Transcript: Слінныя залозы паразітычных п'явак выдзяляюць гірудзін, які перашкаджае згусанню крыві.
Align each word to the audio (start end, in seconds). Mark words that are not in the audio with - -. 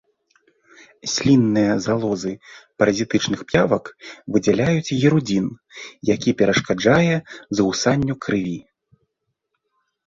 Слінныя 1.15 1.73
залозы 1.87 2.33
паразітычных 2.83 3.39
п'явак 3.51 3.85
выдзяляюць 4.31 4.95
гірудзін, 5.05 5.47
які 6.13 6.29
перашкаджае 6.41 7.15
згусанню 7.59 8.13
крыві. 8.27 8.59